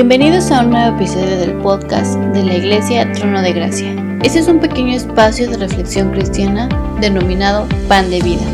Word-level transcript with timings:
Bienvenidos 0.00 0.50
a 0.50 0.62
un 0.62 0.70
nuevo 0.70 0.96
episodio 0.96 1.36
del 1.36 1.52
podcast 1.58 2.14
de 2.32 2.42
la 2.42 2.54
Iglesia 2.54 3.12
Trono 3.12 3.42
de 3.42 3.52
Gracia. 3.52 3.94
Este 4.22 4.38
es 4.38 4.48
un 4.48 4.58
pequeño 4.58 4.96
espacio 4.96 5.50
de 5.50 5.58
reflexión 5.58 6.10
cristiana 6.10 6.70
denominado 7.02 7.68
Pan 7.86 8.08
de 8.08 8.22
Vida, 8.22 8.46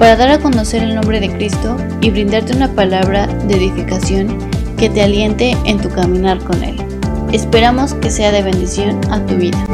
para 0.00 0.16
dar 0.16 0.30
a 0.30 0.40
conocer 0.40 0.82
el 0.82 0.96
nombre 0.96 1.20
de 1.20 1.30
Cristo 1.30 1.76
y 2.00 2.10
brindarte 2.10 2.56
una 2.56 2.66
palabra 2.74 3.28
de 3.28 3.54
edificación 3.54 4.36
que 4.76 4.90
te 4.90 5.02
aliente 5.02 5.56
en 5.66 5.78
tu 5.78 5.88
caminar 5.88 6.40
con 6.40 6.60
Él. 6.64 6.76
Esperamos 7.30 7.94
que 7.94 8.10
sea 8.10 8.32
de 8.32 8.42
bendición 8.42 8.98
a 9.08 9.24
tu 9.24 9.36
vida. 9.36 9.64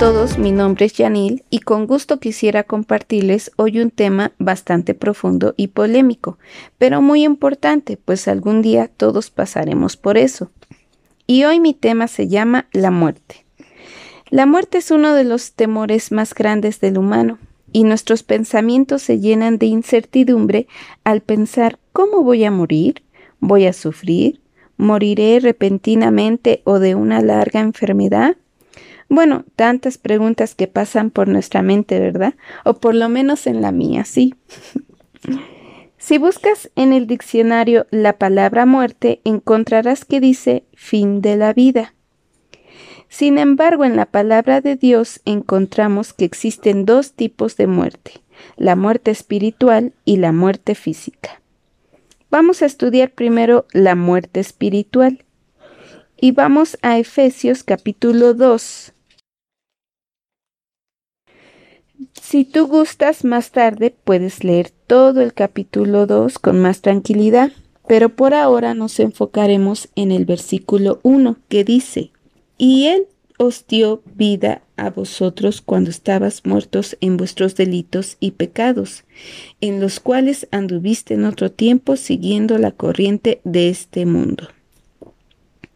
Todos, 0.00 0.38
mi 0.38 0.50
nombre 0.50 0.86
es 0.86 0.94
Yanil 0.94 1.44
y 1.50 1.58
con 1.58 1.86
gusto 1.86 2.20
quisiera 2.20 2.62
compartirles 2.62 3.52
hoy 3.56 3.80
un 3.80 3.90
tema 3.90 4.32
bastante 4.38 4.94
profundo 4.94 5.52
y 5.58 5.68
polémico, 5.68 6.38
pero 6.78 7.02
muy 7.02 7.22
importante, 7.22 7.98
pues 8.02 8.26
algún 8.26 8.62
día 8.62 8.88
todos 8.88 9.30
pasaremos 9.30 9.98
por 9.98 10.16
eso. 10.16 10.50
Y 11.26 11.44
hoy 11.44 11.60
mi 11.60 11.74
tema 11.74 12.08
se 12.08 12.28
llama 12.28 12.66
la 12.72 12.90
muerte. 12.90 13.44
La 14.30 14.46
muerte 14.46 14.78
es 14.78 14.90
uno 14.90 15.12
de 15.12 15.24
los 15.24 15.52
temores 15.52 16.12
más 16.12 16.32
grandes 16.32 16.80
del 16.80 16.96
humano, 16.96 17.38
y 17.70 17.84
nuestros 17.84 18.22
pensamientos 18.22 19.02
se 19.02 19.20
llenan 19.20 19.58
de 19.58 19.66
incertidumbre 19.66 20.66
al 21.04 21.20
pensar 21.20 21.78
¿cómo 21.92 22.22
voy 22.22 22.44
a 22.44 22.50
morir? 22.50 23.02
¿Voy 23.38 23.66
a 23.66 23.74
sufrir? 23.74 24.40
¿Moriré 24.78 25.40
repentinamente 25.40 26.62
o 26.64 26.78
de 26.78 26.94
una 26.94 27.20
larga 27.20 27.60
enfermedad? 27.60 28.38
Bueno, 29.10 29.44
tantas 29.56 29.98
preguntas 29.98 30.54
que 30.54 30.68
pasan 30.68 31.10
por 31.10 31.26
nuestra 31.26 31.62
mente, 31.62 31.98
¿verdad? 31.98 32.34
O 32.64 32.74
por 32.74 32.94
lo 32.94 33.08
menos 33.08 33.48
en 33.48 33.60
la 33.60 33.72
mía, 33.72 34.04
sí. 34.04 34.36
si 35.98 36.16
buscas 36.16 36.70
en 36.76 36.92
el 36.92 37.08
diccionario 37.08 37.88
la 37.90 38.18
palabra 38.18 38.66
muerte, 38.66 39.20
encontrarás 39.24 40.04
que 40.04 40.20
dice 40.20 40.62
fin 40.74 41.20
de 41.22 41.36
la 41.36 41.52
vida. 41.52 41.92
Sin 43.08 43.38
embargo, 43.38 43.84
en 43.84 43.96
la 43.96 44.06
palabra 44.06 44.60
de 44.60 44.76
Dios 44.76 45.20
encontramos 45.24 46.12
que 46.12 46.24
existen 46.24 46.86
dos 46.86 47.12
tipos 47.12 47.56
de 47.56 47.66
muerte, 47.66 48.12
la 48.56 48.76
muerte 48.76 49.10
espiritual 49.10 49.92
y 50.04 50.18
la 50.18 50.30
muerte 50.30 50.76
física. 50.76 51.42
Vamos 52.30 52.62
a 52.62 52.66
estudiar 52.66 53.10
primero 53.10 53.66
la 53.72 53.96
muerte 53.96 54.38
espiritual. 54.38 55.24
Y 56.22 56.30
vamos 56.30 56.78
a 56.82 56.98
Efesios 56.98 57.64
capítulo 57.64 58.34
2, 58.34 58.92
Si 62.30 62.44
tú 62.44 62.68
gustas 62.68 63.24
más 63.24 63.50
tarde, 63.50 63.92
puedes 64.04 64.44
leer 64.44 64.70
todo 64.86 65.20
el 65.20 65.34
capítulo 65.34 66.06
2 66.06 66.38
con 66.38 66.60
más 66.60 66.80
tranquilidad, 66.80 67.50
pero 67.88 68.10
por 68.10 68.34
ahora 68.34 68.72
nos 68.72 69.00
enfocaremos 69.00 69.88
en 69.96 70.12
el 70.12 70.26
versículo 70.26 71.00
1 71.02 71.38
que 71.48 71.64
dice, 71.64 72.12
y 72.56 72.86
Él 72.86 73.08
os 73.36 73.66
dio 73.66 74.02
vida 74.14 74.62
a 74.76 74.90
vosotros 74.90 75.60
cuando 75.60 75.90
estabas 75.90 76.46
muertos 76.46 76.96
en 77.00 77.16
vuestros 77.16 77.56
delitos 77.56 78.16
y 78.20 78.30
pecados, 78.30 79.02
en 79.60 79.80
los 79.80 79.98
cuales 79.98 80.46
anduviste 80.52 81.14
en 81.14 81.24
otro 81.24 81.50
tiempo 81.50 81.96
siguiendo 81.96 82.58
la 82.58 82.70
corriente 82.70 83.40
de 83.42 83.70
este 83.70 84.06
mundo 84.06 84.46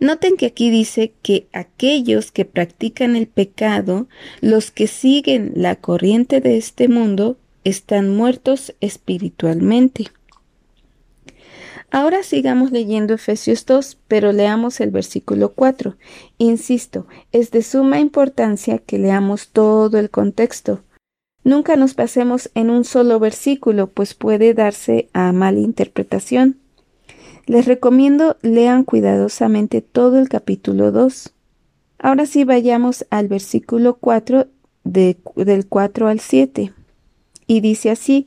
Noten 0.00 0.36
que 0.36 0.46
aquí 0.46 0.70
dice 0.70 1.12
que 1.22 1.46
aquellos 1.52 2.32
que 2.32 2.44
practican 2.44 3.16
el 3.16 3.26
pecado, 3.26 4.08
los 4.40 4.70
que 4.70 4.86
siguen 4.86 5.52
la 5.54 5.76
corriente 5.76 6.40
de 6.40 6.56
este 6.56 6.88
mundo, 6.88 7.38
están 7.64 8.14
muertos 8.14 8.74
espiritualmente. 8.80 10.06
Ahora 11.90 12.24
sigamos 12.24 12.72
leyendo 12.72 13.14
Efesios 13.14 13.66
2, 13.66 13.98
pero 14.08 14.32
leamos 14.32 14.80
el 14.80 14.90
versículo 14.90 15.52
4. 15.52 15.96
Insisto, 16.38 17.06
es 17.30 17.52
de 17.52 17.62
suma 17.62 18.00
importancia 18.00 18.78
que 18.78 18.98
leamos 18.98 19.48
todo 19.48 19.98
el 19.98 20.10
contexto. 20.10 20.82
Nunca 21.44 21.76
nos 21.76 21.94
pasemos 21.94 22.50
en 22.54 22.70
un 22.70 22.84
solo 22.84 23.20
versículo, 23.20 23.86
pues 23.86 24.14
puede 24.14 24.54
darse 24.54 25.08
a 25.12 25.32
mala 25.32 25.60
interpretación. 25.60 26.58
Les 27.46 27.66
recomiendo 27.66 28.38
lean 28.40 28.84
cuidadosamente 28.84 29.82
todo 29.82 30.18
el 30.18 30.30
capítulo 30.30 30.92
2. 30.92 31.34
Ahora 31.98 32.24
sí 32.24 32.44
vayamos 32.44 33.06
al 33.10 33.28
versículo 33.28 33.94
4 33.94 34.46
del 34.84 35.66
4 35.68 36.08
al 36.08 36.20
7. 36.20 36.72
Y 37.46 37.60
dice 37.60 37.90
así, 37.90 38.26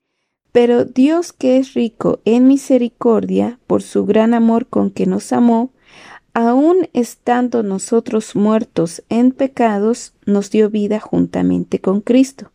pero 0.52 0.86
Dios 0.86 1.34
que 1.34 1.58
es 1.58 1.74
rico 1.74 2.20
en 2.26 2.48
misericordia 2.48 3.60
por 3.66 3.82
su 3.82 4.06
gran 4.06 4.36
amor 4.36 4.68
con 4.68 4.92
que 4.92 5.08
nos 5.08 5.34
amó, 5.34 5.72
aun 6.36 6.88
estando 6.94 7.64
nosotros 7.64 8.36
muertos 8.36 9.04
en 9.10 9.32
pecados, 9.32 10.14
nos 10.28 10.52
dio 10.52 10.70
vida 10.70 11.00
juntamente 11.00 11.80
con 11.80 12.02
Cristo. 12.02 12.52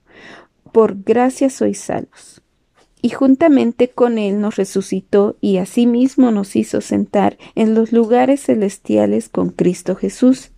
Por 0.70 1.02
gracia 1.02 1.50
sois 1.50 1.80
salvos 1.80 2.42
y 3.02 3.10
juntamente 3.10 3.88
con 3.88 4.16
él 4.16 4.40
nos 4.40 4.56
resucitó 4.56 5.36
y 5.40 5.58
asimismo 5.58 6.30
nos 6.30 6.56
hizo 6.56 6.80
sentar 6.80 7.36
en 7.56 7.74
los 7.74 7.92
lugares 7.92 8.44
celestiales 8.44 9.28
con 9.28 9.50
Cristo 9.50 9.96
Jesús, 9.96 10.52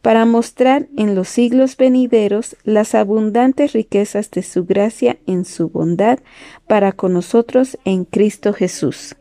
para 0.00 0.24
mostrar 0.24 0.88
en 0.96 1.14
los 1.14 1.28
siglos 1.28 1.76
venideros 1.76 2.56
las 2.64 2.96
abundantes 2.96 3.74
riquezas 3.74 4.30
de 4.30 4.42
su 4.42 4.64
gracia 4.64 5.18
en 5.26 5.44
su 5.44 5.68
bondad 5.68 6.18
para 6.66 6.92
con 6.92 7.12
nosotros 7.12 7.78
en 7.84 8.04
Cristo 8.04 8.52
Jesús. 8.52 9.14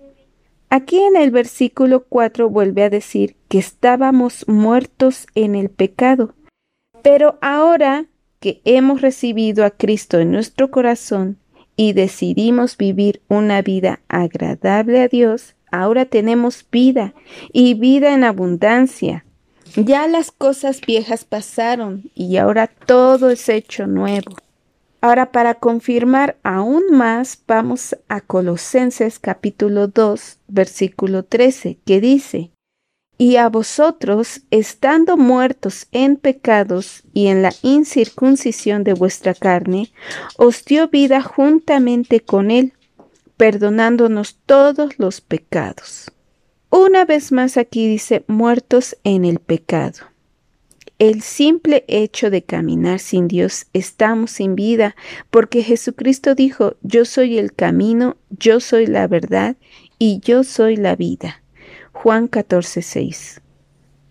Aquí 0.70 1.00
en 1.00 1.18
el 1.18 1.32
versículo 1.32 2.06
4 2.08 2.50
vuelve 2.50 2.84
a 2.84 2.90
decir 2.90 3.36
que 3.50 3.60
estábamos 3.60 4.48
muertos 4.48 5.28
en 5.36 5.54
el 5.56 5.70
pecado, 5.70 6.34
pero 7.04 7.38
ahora 7.42 8.06
que 8.40 8.62
hemos 8.64 9.02
recibido 9.02 9.66
a 9.66 9.72
Cristo 9.72 10.20
en 10.20 10.32
nuestro 10.32 10.72
corazón, 10.72 11.38
y 11.82 11.94
decidimos 11.94 12.78
vivir 12.78 13.24
una 13.28 13.64
vida 13.64 14.02
agradable 14.08 15.02
a 15.02 15.08
Dios, 15.08 15.56
ahora 15.72 16.06
tenemos 16.06 16.64
vida 16.72 17.16
y 17.52 17.74
vida 17.74 18.14
en 18.14 18.24
abundancia. 18.24 19.26
Ya 19.76 20.08
las 20.08 20.30
cosas 20.30 20.80
viejas 20.82 21.26
pasaron 21.26 22.12
y 22.14 22.38
ahora 22.38 22.68
todo 22.68 23.32
es 23.32 23.50
hecho 23.50 23.88
nuevo. 23.88 24.36
Ahora 25.02 25.32
para 25.32 25.56
confirmar 25.56 26.38
aún 26.44 26.84
más 26.92 27.42
vamos 27.48 27.98
a 28.10 28.22
Colosenses 28.22 29.18
capítulo 29.18 29.88
2 29.88 30.38
versículo 30.50 31.24
13 31.24 31.80
que 31.84 32.00
dice, 32.00 32.52
y 33.22 33.36
a 33.36 33.50
vosotros, 33.50 34.42
estando 34.50 35.16
muertos 35.16 35.86
en 35.92 36.16
pecados 36.16 37.04
y 37.14 37.28
en 37.28 37.44
la 37.44 37.54
incircuncisión 37.62 38.84
de 38.84 38.94
vuestra 38.94 39.36
carne, 39.36 39.92
os 40.38 40.66
dio 40.66 40.88
vida 40.88 41.22
juntamente 41.22 42.22
con 42.22 42.50
él, 42.50 42.74
perdonándonos 43.38 44.40
todos 44.48 44.98
los 44.98 45.22
pecados. 45.22 46.12
Una 46.72 47.06
vez 47.06 47.32
más 47.32 47.58
aquí 47.58 47.88
dice 47.88 48.24
muertos 48.26 48.98
en 49.04 49.24
el 49.24 49.38
pecado. 49.38 50.00
El 50.98 51.22
simple 51.22 51.86
hecho 51.88 52.32
de 52.32 52.42
caminar 52.42 52.98
sin 52.98 53.28
Dios 53.28 53.68
estamos 53.74 54.32
sin 54.32 54.56
vida, 54.56 54.96
porque 55.30 55.62
Jesucristo 55.62 56.34
dijo, 56.34 56.76
yo 56.82 57.06
soy 57.06 57.38
el 57.38 57.54
camino, 57.54 58.18
yo 58.32 58.60
soy 58.60 58.88
la 58.88 59.06
verdad 59.06 59.58
y 60.00 60.22
yo 60.22 60.44
soy 60.44 60.76
la 60.76 60.96
vida. 60.96 61.41
Juan 62.02 62.28
14, 62.28 62.82
6. 62.82 63.42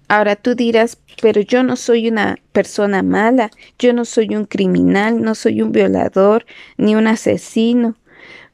Ahora 0.06 0.36
tú 0.36 0.54
dirás, 0.54 0.96
pero 1.20 1.40
yo 1.40 1.64
no 1.64 1.74
soy 1.74 2.08
una 2.08 2.38
persona 2.52 3.02
mala, 3.02 3.50
yo 3.80 3.92
no 3.92 4.04
soy 4.04 4.36
un 4.36 4.44
criminal, 4.44 5.20
no 5.20 5.34
soy 5.34 5.60
un 5.60 5.72
violador, 5.72 6.46
ni 6.76 6.94
un 6.94 7.08
asesino. 7.08 7.96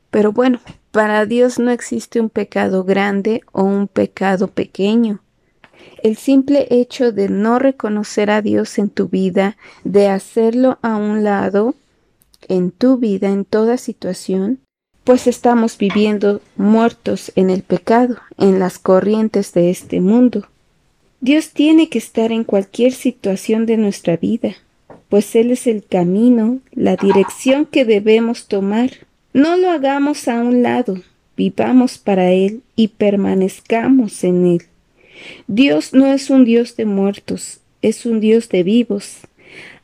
Pero 0.09 0.33
bueno, 0.33 0.59
para 0.91 1.27
Dios 1.27 1.59
no 1.59 1.71
existe 1.71 2.19
un 2.19 2.31
pecado 2.31 2.85
grande 2.85 3.43
o 3.53 3.62
un 3.65 3.88
pecado 3.88 4.49
pequeño. 4.49 5.21
El 6.03 6.17
simple 6.17 6.67
hecho 6.71 7.12
de 7.12 7.29
no 7.29 7.59
reconocer 7.59 8.31
a 8.31 8.41
Dios 8.41 8.79
en 8.79 8.88
tu 8.88 9.09
vida, 9.09 9.59
de 9.85 10.09
hacerlo 10.09 10.79
a 10.81 10.97
un 10.97 11.25
lado 11.25 11.75
en 12.49 12.71
tu 12.71 12.97
vida, 12.97 13.29
en 13.29 13.44
toda 13.44 13.77
situación, 13.77 14.61
pues 15.06 15.29
estamos 15.29 15.79
viviendo 15.79 16.41
muertos 16.56 17.31
en 17.37 17.49
el 17.49 17.62
pecado, 17.62 18.17
en 18.38 18.58
las 18.58 18.81
corrientes 18.81 19.53
de 19.55 19.70
este 19.70 20.00
mundo. 20.00 20.49
Dios 21.20 21.50
tiene 21.50 21.88
que 21.88 21.99
estar 21.99 22.32
en 22.32 22.43
cualquier 22.43 22.93
situación 22.93 23.67
de 23.67 23.76
nuestra 23.76 24.17
vida, 24.17 24.56
pues 25.08 25.37
Él 25.37 25.53
es 25.53 25.69
el 25.69 25.85
camino, 25.85 26.58
la 26.73 26.97
dirección 26.97 27.67
que 27.67 27.85
debemos 27.85 28.49
tomar. 28.49 28.91
No 29.32 29.56
lo 29.56 29.70
hagamos 29.70 30.26
a 30.26 30.41
un 30.41 30.64
lado, 30.64 31.00
vivamos 31.37 31.99
para 31.99 32.32
Él 32.32 32.62
y 32.75 32.88
permanezcamos 32.88 34.25
en 34.25 34.44
Él. 34.44 34.62
Dios 35.47 35.94
no 35.94 36.12
es 36.12 36.31
un 36.31 36.44
Dios 36.44 36.75
de 36.75 36.85
muertos, 36.85 37.61
es 37.81 38.06
un 38.06 38.19
Dios 38.19 38.49
de 38.49 38.64
vivos. 38.64 39.19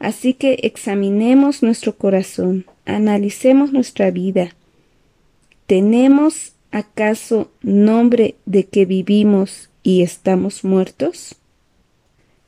Así 0.01 0.35
que 0.35 0.59
examinemos 0.65 1.63
nuestro 1.63 1.95
corazón, 1.95 2.65
analicemos 2.87 3.73
nuestra 3.73 4.11
vida, 4.11 4.57
¿tenemos 5.73 6.53
acaso 6.71 7.51
nombre 7.63 8.35
de 8.45 8.67
que 8.67 8.85
vivimos 8.85 9.71
y 9.83 10.03
estamos 10.03 10.65
muertos? 10.65 11.37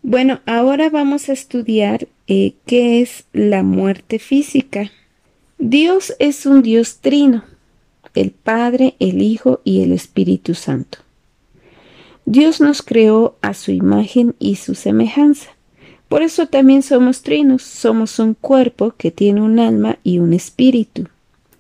Bueno, 0.03 0.41
ahora 0.45 0.91
vamos 0.91 1.31
a 1.31 1.33
estudiar 1.33 2.07
eh, 2.27 2.53
qué 2.67 3.01
es 3.01 3.25
la 3.33 3.63
muerte 3.63 4.19
física. 4.19 4.91
Dios 5.57 6.15
es 6.19 6.45
un 6.45 6.61
Dios 6.61 6.99
trino, 6.99 7.45
el 8.13 8.31
Padre, 8.31 8.95
el 8.99 9.23
Hijo 9.23 9.63
y 9.65 9.81
el 9.81 9.93
Espíritu 9.93 10.53
Santo. 10.53 10.99
Dios 12.27 12.61
nos 12.61 12.83
creó 12.83 13.39
a 13.41 13.55
su 13.55 13.71
imagen 13.71 14.35
y 14.39 14.57
su 14.57 14.75
semejanza. 14.75 15.49
Por 16.11 16.21
eso 16.21 16.47
también 16.49 16.83
somos 16.83 17.23
trinos, 17.23 17.63
somos 17.63 18.19
un 18.19 18.35
cuerpo 18.35 18.93
que 18.99 19.11
tiene 19.11 19.41
un 19.41 19.59
alma 19.61 19.99
y 20.05 20.19
un 20.19 20.35
espíritu. 20.35 21.09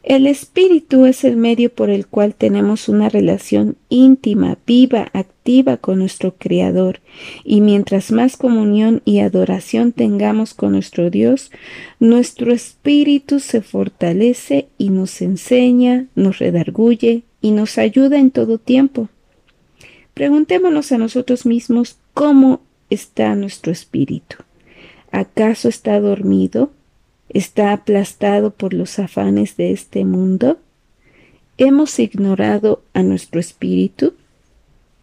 El 0.04 0.26
espíritu 0.26 1.06
es 1.06 1.24
el 1.24 1.38
medio 1.38 1.72
por 1.72 1.88
el 1.88 2.06
cual 2.06 2.34
tenemos 2.34 2.90
una 2.90 3.08
relación 3.08 3.76
íntima, 3.88 4.58
viva, 4.66 5.08
activa 5.14 5.78
con 5.78 5.98
nuestro 5.98 6.34
Creador, 6.36 7.00
y 7.42 7.62
mientras 7.62 8.12
más 8.12 8.36
comunión 8.36 9.00
y 9.06 9.20
adoración 9.20 9.92
tengamos 9.92 10.52
con 10.52 10.72
nuestro 10.72 11.08
Dios, 11.08 11.50
nuestro 12.00 12.52
espíritu 12.52 13.40
se 13.40 13.62
fortalece 13.62 14.68
y 14.76 14.90
nos 14.90 15.22
enseña, 15.22 16.04
nos 16.14 16.38
redarguye 16.38 17.22
y 17.40 17.52
nos 17.52 17.78
ayuda 17.78 18.18
en 18.18 18.30
todo 18.30 18.58
tiempo. 18.58 19.08
Preguntémonos 20.12 20.92
a 20.92 20.98
nosotros 20.98 21.46
mismos 21.46 21.96
cómo 22.12 22.60
está 22.90 23.34
nuestro 23.36 23.72
espíritu. 23.72 24.36
¿Acaso 25.10 25.70
está 25.70 25.98
dormido? 25.98 26.72
¿Está 27.34 27.72
aplastado 27.72 28.52
por 28.52 28.72
los 28.72 29.00
afanes 29.00 29.56
de 29.56 29.72
este 29.72 30.04
mundo? 30.04 30.58
¿Hemos 31.58 31.98
ignorado 31.98 32.84
a 32.94 33.02
nuestro 33.02 33.40
espíritu? 33.40 34.14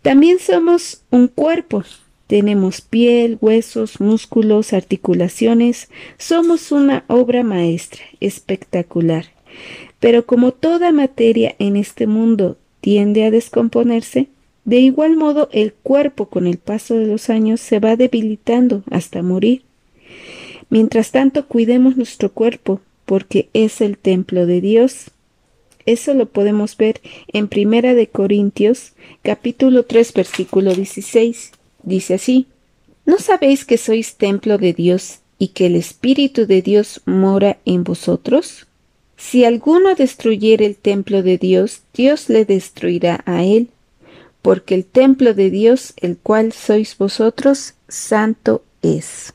También 0.01 0.39
somos 0.39 1.03
un 1.09 1.27
cuerpo. 1.27 1.83
Tenemos 2.27 2.79
piel, 2.79 3.37
huesos, 3.41 3.99
músculos, 3.99 4.71
articulaciones. 4.71 5.89
Somos 6.17 6.71
una 6.71 7.03
obra 7.07 7.43
maestra, 7.43 8.01
espectacular. 8.21 9.25
Pero 9.99 10.25
como 10.25 10.53
toda 10.53 10.93
materia 10.93 11.53
en 11.59 11.75
este 11.75 12.07
mundo 12.07 12.57
tiende 12.79 13.25
a 13.25 13.31
descomponerse, 13.31 14.29
de 14.63 14.79
igual 14.79 15.17
modo 15.17 15.49
el 15.51 15.73
cuerpo 15.73 16.29
con 16.29 16.47
el 16.47 16.59
paso 16.59 16.97
de 16.97 17.07
los 17.07 17.29
años 17.29 17.59
se 17.59 17.81
va 17.81 17.97
debilitando 17.97 18.83
hasta 18.89 19.21
morir. 19.21 19.63
Mientras 20.71 21.11
tanto, 21.11 21.47
cuidemos 21.47 21.97
nuestro 21.97 22.31
cuerpo, 22.31 22.79
porque 23.05 23.49
es 23.53 23.81
el 23.81 23.97
templo 23.97 24.45
de 24.45 24.61
Dios. 24.61 25.11
Eso 25.85 26.13
lo 26.13 26.27
podemos 26.27 26.77
ver 26.77 27.01
en 27.27 27.49
Primera 27.49 27.93
de 27.93 28.07
Corintios, 28.07 28.93
capítulo 29.21 29.83
3, 29.83 30.13
versículo 30.13 30.73
16. 30.73 31.51
Dice 31.83 32.13
así: 32.13 32.47
¿No 33.05 33.17
sabéis 33.17 33.65
que 33.65 33.77
sois 33.77 34.15
templo 34.15 34.57
de 34.57 34.71
Dios 34.71 35.19
y 35.37 35.49
que 35.49 35.65
el 35.65 35.75
Espíritu 35.75 36.45
de 36.45 36.61
Dios 36.61 37.01
mora 37.03 37.57
en 37.65 37.83
vosotros? 37.83 38.65
Si 39.17 39.43
alguno 39.43 39.93
destruyere 39.95 40.65
el 40.65 40.77
templo 40.77 41.21
de 41.21 41.37
Dios, 41.37 41.81
Dios 41.93 42.29
le 42.29 42.45
destruirá 42.45 43.23
a 43.25 43.43
él, 43.43 43.67
porque 44.41 44.75
el 44.75 44.85
templo 44.85 45.33
de 45.33 45.49
Dios, 45.49 45.93
el 45.97 46.15
cual 46.15 46.53
sois 46.53 46.97
vosotros, 46.97 47.73
santo 47.89 48.63
es. 48.81 49.33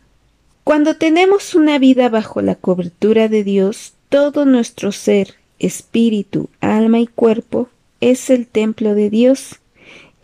Cuando 0.66 0.96
tenemos 0.96 1.54
una 1.54 1.78
vida 1.78 2.08
bajo 2.08 2.42
la 2.42 2.56
cobertura 2.56 3.28
de 3.28 3.44
Dios, 3.44 3.92
todo 4.08 4.44
nuestro 4.44 4.90
ser, 4.90 5.34
espíritu, 5.60 6.50
alma 6.60 6.98
y 6.98 7.06
cuerpo 7.06 7.68
es 8.00 8.30
el 8.30 8.48
templo 8.48 8.96
de 8.96 9.08
Dios. 9.08 9.60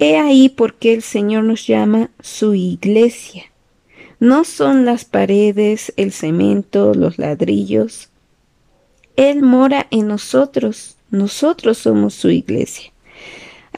He 0.00 0.16
ahí 0.16 0.48
por 0.48 0.74
qué 0.74 0.94
el 0.94 1.02
Señor 1.02 1.44
nos 1.44 1.68
llama 1.68 2.10
su 2.20 2.56
iglesia. 2.56 3.44
No 4.18 4.42
son 4.42 4.84
las 4.84 5.04
paredes, 5.04 5.92
el 5.96 6.10
cemento, 6.10 6.92
los 6.92 7.18
ladrillos. 7.18 8.08
Él 9.14 9.42
mora 9.42 9.86
en 9.92 10.08
nosotros, 10.08 10.96
nosotros 11.12 11.78
somos 11.78 12.14
su 12.14 12.30
iglesia. 12.30 12.92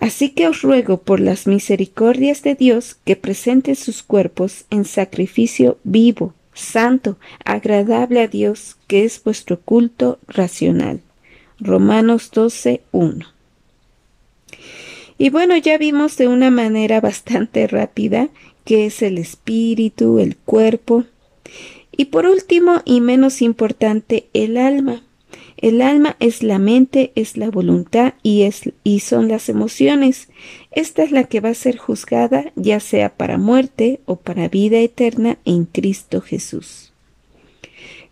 Así 0.01 0.31
que 0.31 0.49
os 0.49 0.63
ruego 0.63 0.97
por 0.97 1.21
las 1.21 1.47
misericordias 1.47 2.43
de 2.43 2.55
Dios 2.55 2.97
que 3.05 3.17
presente 3.17 3.75
sus 3.75 4.03
cuerpos 4.03 4.65
en 4.71 4.87
sacrificio 4.87 5.77
vivo, 5.85 6.33
santo, 6.55 7.19
agradable 7.45 8.23
a 8.23 8.29
Dios, 8.29 8.77
que 8.87 9.05
es 9.05 9.23
vuestro 9.23 9.61
culto 9.61 10.19
racional. 10.27 11.01
Romanos 11.59 12.31
12, 12.33 12.83
1. 12.93 13.27
Y 15.19 15.31
bueno, 15.31 15.56
ya 15.56 15.79
vimos 15.79 16.17
de 16.17 16.29
una 16.29 16.51
manera 16.51 17.01
bastante 17.01 17.67
rápida 17.67 18.31
qué 18.65 18.87
es 18.87 19.03
el 19.03 19.19
espíritu, 19.19 20.19
el 20.19 20.37
cuerpo. 20.37 21.05
Y 21.93 22.06
por 22.06 22.27
último 22.27 22.83
y 22.85 23.01
menos 23.01 23.43
importante, 23.43 24.29
el 24.33 24.56
alma. 24.56 25.03
El 25.65 25.81
alma 25.81 26.15
es 26.21 26.43
la 26.43 26.59
mente, 26.59 27.11
es 27.15 27.39
la 27.39 27.49
voluntad 27.49 28.13
y, 28.23 28.43
es, 28.43 28.71
y 28.83 29.01
son 29.01 29.29
las 29.29 29.49
emociones. 29.49 30.29
Esta 30.73 31.03
es 31.03 31.11
la 31.11 31.25
que 31.25 31.41
va 31.41 31.49
a 31.49 31.55
ser 31.55 31.79
juzgada 31.79 32.53
ya 32.55 32.81
sea 32.81 33.17
para 33.17 33.39
muerte 33.39 33.99
o 34.05 34.17
para 34.17 34.49
vida 34.49 34.77
eterna 34.77 35.39
en 35.47 35.65
Cristo 35.65 36.21
Jesús. 36.21 36.93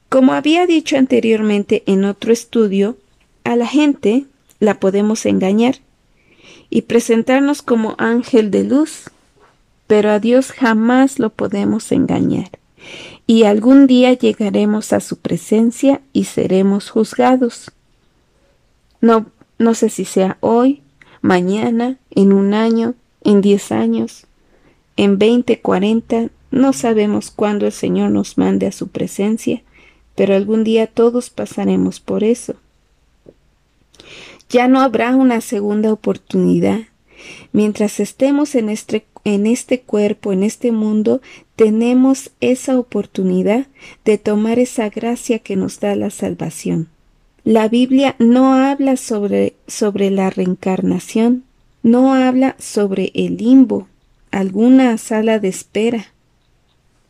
Como 0.09 0.33
había 0.33 0.67
dicho 0.67 0.97
anteriormente 0.97 1.83
en 1.85 2.07
otro 2.07 2.33
estudio, 2.33 2.97
a 3.45 3.55
la 3.55 3.67
gente 3.67 4.25
la 4.59 4.81
podemos 4.81 5.27
engañar 5.27 5.75
y 6.71 6.81
presentarnos 6.81 7.61
como 7.61 7.97
ángel 7.99 8.51
de 8.51 8.65
luz, 8.65 9.11
pero 9.87 10.09
a 10.09 10.21
Dios 10.21 10.53
jamás 10.53 11.19
lo 11.19 11.29
podemos 11.29 11.93
engañar 11.93 12.49
y 13.27 13.45
algún 13.45 13.87
día 13.87 14.13
llegaremos 14.13 14.93
a 14.93 15.01
su 15.01 15.19
presencia 15.19 16.01
y 16.13 16.25
seremos 16.25 16.91
juzgados. 16.91 17.71
No, 19.01 19.27
no 19.59 19.75
sé 19.75 19.89
si 19.89 20.05
sea 20.05 20.39
hoy, 20.41 20.83
mañana, 21.21 21.99
en 22.11 22.33
un 22.33 22.55
año, 22.55 22.95
en 23.23 23.41
diez 23.41 23.73
años, 23.73 24.27
en 24.97 25.19
veinte, 25.19 25.61
cuarenta, 25.61 26.29
no 26.51 26.73
sabemos 26.73 27.31
cuándo 27.31 27.67
el 27.67 27.73
Señor 27.73 28.11
nos 28.11 28.37
mande 28.37 28.67
a 28.67 28.73
su 28.73 28.89
presencia, 28.89 29.63
pero 30.15 30.35
algún 30.35 30.65
día 30.65 30.87
todos 30.87 31.31
pasaremos 31.31 32.01
por 32.01 32.25
eso. 32.25 32.55
Ya 34.51 34.69
no 34.69 34.81
habrá 34.81 35.17
una 35.17 35.41
segunda 35.41 35.93
oportunidad. 35.93 36.81
Mientras 37.53 38.01
estemos 38.01 38.55
en 38.55 38.69
este 38.69 39.05
en 39.25 39.47
este 39.47 39.81
cuerpo, 39.81 40.33
en 40.33 40.43
este 40.43 40.73
mundo, 40.73 41.21
tenemos 41.57 42.31
esa 42.41 42.79
oportunidad 42.79 43.67
de 44.05 44.19
tomar 44.19 44.59
esa 44.59 44.89
gracia 44.89 45.39
que 45.39 45.57
nos 45.57 45.81
da 45.81 45.95
la 45.95 46.11
salvación. 46.11 46.89
La 47.45 47.69
Biblia 47.69 48.17
no 48.19 48.55
habla 48.55 48.97
sobre, 48.97 49.55
sobre 49.67 50.11
la 50.11 50.31
reencarnación, 50.31 51.45
no 51.83 52.15
habla 52.15 52.57
sobre 52.59 53.11
el 53.15 53.37
limbo, 53.37 53.89
alguna 54.31 54.97
sala 54.99 55.39
de 55.39 55.49
espera. 55.49 56.07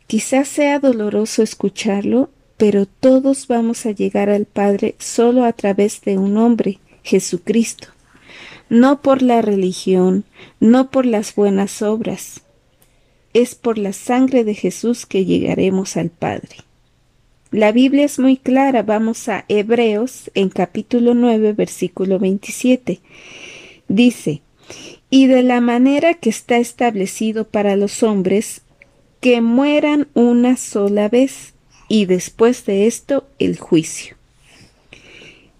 Quizás 0.07 0.49
sea 0.49 0.79
doloroso 0.79 1.43
escucharlo, 1.43 2.31
pero 2.57 2.87
todos 2.87 3.47
vamos 3.47 3.87
a 3.87 3.93
llegar 3.93 4.29
al 4.29 4.45
Padre 4.45 4.95
solo 4.99 5.45
a 5.45 5.53
través 5.53 6.03
de 6.03 6.19
un 6.19 6.37
hombre, 6.37 6.79
Jesucristo 7.03 7.92
no 8.73 9.03
por 9.03 9.21
la 9.21 9.43
religión, 9.43 10.25
no 10.59 10.91
por 10.91 11.05
las 11.05 11.35
buenas 11.35 11.83
obras, 11.83 12.41
es 13.35 13.55
por 13.55 13.77
la 13.77 13.93
sangre 13.93 14.45
de 14.45 14.55
Jesús 14.55 15.05
que 15.05 15.27
llegaremos 15.27 15.99
al 15.99 16.09
Padre. 16.09 16.57
La 17.51 17.71
Biblia 17.71 18.07
es 18.07 18.19
muy 18.19 18.39
clara, 18.39 18.83
vamos 18.83 19.29
a 19.29 19.45
Hebreos 19.49 20.31
en 20.33 20.49
capítulo 20.49 21.13
9, 21.13 21.53
versículo 21.53 22.19
27. 22.19 23.01
Dice, 23.89 24.41
y 25.11 25.27
de 25.27 25.43
la 25.43 25.61
manera 25.61 26.15
que 26.15 26.31
está 26.31 26.57
establecido 26.57 27.45
para 27.45 27.77
los 27.77 28.03
hombres, 28.03 28.63
que 29.21 29.43
mueran 29.43 30.09
una 30.15 30.57
sola 30.57 31.11
vez, 31.11 31.53
y 31.89 32.07
después 32.07 32.65
de 32.65 32.87
esto 32.87 33.29
el 33.39 33.59
juicio. 33.59 34.17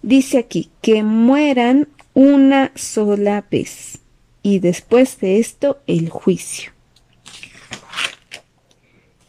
Dice 0.01 0.39
aquí, 0.39 0.71
que 0.81 1.03
mueran 1.03 1.87
una 2.13 2.71
sola 2.75 3.45
vez 3.49 3.99
y 4.41 4.59
después 4.59 5.19
de 5.19 5.39
esto 5.39 5.79
el 5.87 6.09
juicio. 6.09 6.71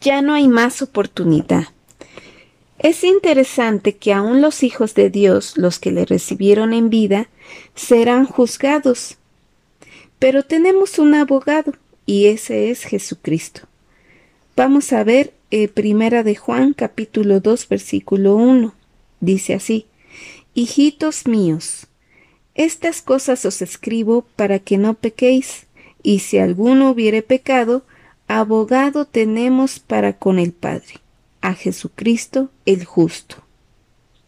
Ya 0.01 0.21
no 0.21 0.35
hay 0.35 0.49
más 0.49 0.83
oportunidad. 0.83 1.69
Es 2.79 3.05
interesante 3.05 3.97
que 3.97 4.13
aún 4.13 4.43
los 4.43 4.63
hijos 4.63 4.95
de 4.95 5.09
Dios, 5.09 5.57
los 5.57 5.79
que 5.79 5.91
le 5.91 6.05
recibieron 6.05 6.75
en 6.75 6.91
vida, 6.91 7.29
serán 7.75 8.27
juzgados. 8.27 9.17
Pero 10.19 10.43
tenemos 10.43 10.99
un 10.99 11.15
abogado 11.15 11.73
y 12.05 12.27
ese 12.27 12.71
es 12.71 12.85
Jesucristo. 12.85 13.63
Vamos 14.57 14.93
a 14.93 15.03
ver 15.05 15.33
eh, 15.51 15.69
Primera 15.69 16.23
de 16.23 16.37
Juan 16.37 16.75
capítulo 16.75 17.41
2 17.41 17.69
versículo 17.69 18.37
1. 18.37 18.75
Dice 19.21 19.55
así, 19.55 19.87
Hijitos 20.53 21.27
míos, 21.27 21.87
Estas 22.55 23.03
cosas 23.03 23.45
os 23.45 23.63
escribo 23.63 24.25
para 24.37 24.59
que 24.61 24.79
no 24.79 24.95
pequéis, 24.95 25.67
y 26.03 26.21
si 26.21 26.39
alguno 26.39 26.91
hubiere 26.91 27.23
pecado, 27.23 27.85
abogado 28.29 29.05
tenemos 29.05 29.81
para 29.81 30.19
con 30.19 30.39
el 30.39 30.53
Padre, 30.53 31.01
a 31.41 31.55
Jesucristo 31.55 32.51
el 32.65 32.85
justo. 32.85 33.37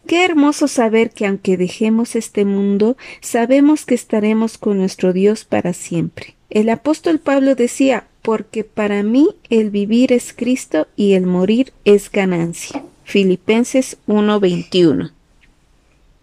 Qué 0.07 0.23
hermoso 0.23 0.67
saber 0.67 1.11
que 1.11 1.25
aunque 1.25 1.57
dejemos 1.57 2.15
este 2.15 2.45
mundo, 2.45 2.95
sabemos 3.21 3.85
que 3.85 3.95
estaremos 3.95 4.57
con 4.57 4.77
nuestro 4.77 5.13
Dios 5.13 5.43
para 5.43 5.73
siempre. 5.73 6.35
El 6.49 6.69
apóstol 6.69 7.19
Pablo 7.19 7.55
decía, 7.55 8.07
porque 8.21 8.63
para 8.63 9.03
mí 9.03 9.29
el 9.49 9.69
vivir 9.69 10.13
es 10.13 10.33
Cristo 10.33 10.87
y 10.95 11.13
el 11.13 11.25
morir 11.25 11.73
es 11.85 12.11
ganancia. 12.11 12.83
Filipenses 13.03 13.97
1:21. 14.07 15.16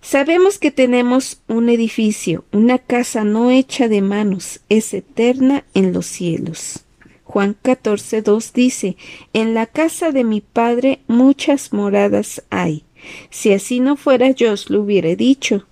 Sabemos 0.04 0.58
que 0.58 0.70
tenemos 0.70 1.40
un 1.48 1.70
edificio, 1.70 2.44
una 2.52 2.78
casa 2.78 3.24
no 3.24 3.50
hecha 3.50 3.88
de 3.88 4.02
manos, 4.02 4.60
es 4.68 4.92
eterna 4.92 5.64
en 5.72 5.94
los 5.94 6.04
cielos. 6.04 6.84
Juan 7.24 7.56
14:2 7.64 8.52
dice, 8.52 8.98
En 9.32 9.54
la 9.54 9.64
casa 9.64 10.12
de 10.12 10.22
mi 10.22 10.42
Padre 10.42 11.00
muchas 11.06 11.72
moradas 11.72 12.42
hay. 12.50 12.84
Si 13.30 13.54
así 13.54 13.80
no 13.80 13.96
fuera, 13.96 14.30
yo 14.30 14.52
os 14.52 14.68
lo 14.68 14.82
hubiera 14.82 15.16
dicho. 15.16 15.64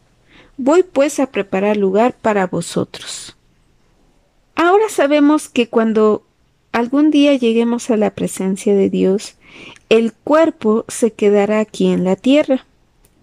Voy 0.57 0.83
pues 0.83 1.21
a 1.21 1.27
preparar 1.27 1.77
lugar 1.77 2.17
para 2.17 2.47
vosotros. 2.47 3.37
Ahora 4.55 4.89
sabemos 4.89 5.51
que 5.51 5.69
cuando 5.69 6.25
algún 6.73 7.11
día 7.11 7.35
lleguemos 7.35 7.91
a 7.91 7.99
la 7.99 8.15
presencia 8.15 8.75
de 8.75 8.89
Dios, 8.89 9.35
el 9.91 10.15
cuerpo 10.15 10.87
se 10.89 11.13
quedará 11.13 11.61
aquí 11.61 11.89
en 11.89 12.05
la 12.05 12.17
tierra. 12.17 12.65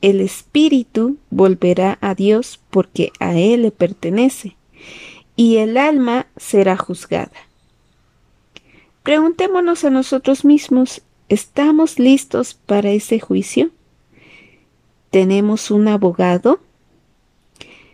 El 0.01 0.21
espíritu 0.21 1.17
volverá 1.29 1.97
a 2.01 2.15
Dios 2.15 2.59
porque 2.69 3.11
a 3.19 3.37
Él 3.37 3.63
le 3.63 3.71
pertenece, 3.71 4.55
y 5.35 5.57
el 5.57 5.77
alma 5.77 6.27
será 6.37 6.77
juzgada. 6.77 7.31
Preguntémonos 9.03 9.83
a 9.83 9.89
nosotros 9.89 10.45
mismos, 10.45 11.01
¿estamos 11.27 11.99
listos 11.99 12.53
para 12.53 12.91
ese 12.91 13.19
juicio? 13.19 13.71
¿Tenemos 15.09 15.71
un 15.71 15.87
abogado? 15.87 16.59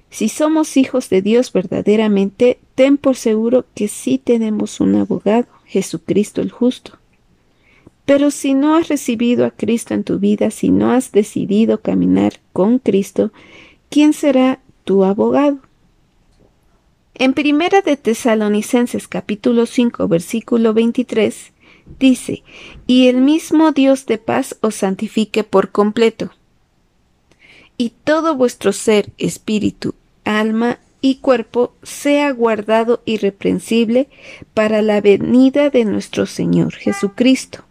Si 0.09 0.29
somos 0.29 0.77
hijos 0.77 1.09
de 1.09 1.21
Dios 1.21 1.51
verdaderamente, 1.51 2.59
ten 2.75 2.97
por 2.97 3.15
seguro 3.15 3.65
que 3.73 3.87
sí 3.87 4.17
tenemos 4.17 4.79
un 4.79 4.95
abogado, 4.95 5.47
Jesucristo 5.65 6.41
el 6.41 6.51
justo. 6.51 6.97
Pero 8.05 8.31
si 8.31 8.53
no 8.53 8.75
has 8.75 8.87
recibido 8.87 9.45
a 9.45 9.51
Cristo 9.51 9.93
en 9.93 10.03
tu 10.03 10.19
vida, 10.19 10.51
si 10.51 10.69
no 10.69 10.91
has 10.91 11.11
decidido 11.11 11.81
caminar 11.81 12.39
con 12.53 12.79
Cristo, 12.79 13.31
¿quién 13.89 14.13
será 14.13 14.59
tu 14.83 15.03
abogado? 15.03 15.59
En 17.15 17.33
Primera 17.33 17.81
de 17.81 17.97
Tesalonicenses 17.97 19.07
capítulo 19.07 19.65
5 19.65 20.07
versículo 20.07 20.73
23 20.73 21.53
dice, 21.99 22.43
y 22.87 23.07
el 23.07 23.21
mismo 23.21 23.71
Dios 23.71 24.05
de 24.05 24.17
paz 24.17 24.57
os 24.61 24.75
santifique 24.75 25.43
por 25.43 25.71
completo 25.71 26.31
y 27.77 27.91
todo 28.03 28.35
vuestro 28.35 28.71
ser, 28.71 29.11
espíritu, 29.17 29.95
alma 30.23 30.79
y 31.01 31.15
cuerpo 31.15 31.73
sea 31.83 32.31
guardado 32.31 33.01
irreprensible 33.05 34.07
para 34.53 34.81
la 34.81 35.01
venida 35.01 35.69
de 35.69 35.85
nuestro 35.85 36.25
Señor 36.25 36.73
Jesucristo. 36.73 37.64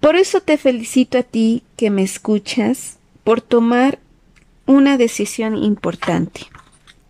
Por 0.00 0.16
eso 0.16 0.40
te 0.40 0.56
felicito 0.56 1.18
a 1.18 1.22
ti 1.22 1.62
que 1.76 1.90
me 1.90 2.02
escuchas 2.02 2.98
por 3.24 3.40
tomar 3.40 3.98
una 4.66 4.96
decisión 4.96 5.56
importante, 5.56 6.42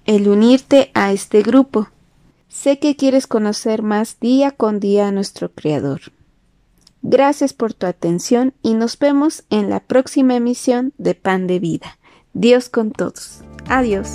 el 0.07 0.29
unirte 0.29 0.91
a 0.95 1.13
este 1.13 1.43
grupo. 1.43 1.89
Sé 2.49 2.79
que 2.79 2.97
quieres 2.97 3.27
conocer 3.27 3.83
más 3.83 4.19
día 4.19 4.51
con 4.51 4.81
día 4.81 5.09
a 5.09 5.13
nuestro 5.13 5.53
Creador. 5.53 6.01
Gracias 7.03 7.53
por 7.53 7.75
tu 7.75 7.87
atención 7.87 8.55
y 8.63 8.75
nos 8.75 8.99
vemos 8.99 9.45
en 9.51 9.71
la 9.71 9.81
próxima 9.81 10.35
emisión 10.35 10.93
de 10.99 11.15
Pan 11.15 11.47
de 11.47 11.59
Vida. 11.59 11.99
Dios 12.33 12.69
con 12.69 12.91
todos. 12.91 13.41
Adiós. 13.69 14.15